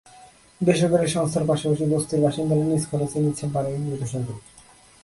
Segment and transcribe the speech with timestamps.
[0.61, 4.37] বেসরকারি সংস্থার পাশাপাশি বস্তির বাসিন্দারা নিজ খরচে নিচ্ছেন পানির বৈধ সংযোগ।